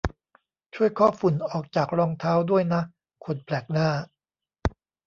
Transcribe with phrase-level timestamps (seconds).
[0.73, 2.81] ช่วยเคาะฝุ่นออกจากรองเท้าด้วยนะ
[3.25, 3.89] คนแปลกหน้า